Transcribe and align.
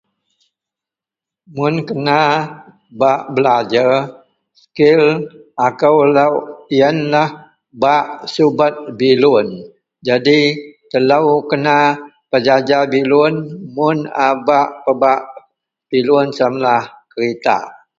Mun 1.55 1.75
kena 1.87 2.19
bak 2.99 3.19
belajer 3.33 3.89
skil, 4.61 5.03
akou 5.65 5.99
lok 6.15 6.35
yenlah 6.79 7.29
bak 7.81 8.05
subet 8.33 8.73
bilun 8.99 9.47
jadi 10.07 10.39
telou 10.91 11.27
kena 11.49 11.77
pejaja 12.31 12.79
bilun 12.93 13.33
mun 13.75 13.97
a 14.25 14.27
bak 14.47 14.69
pebak 14.83 15.21
bilun 15.89 16.27
samalah 16.37 16.83
keritak. 17.11 17.63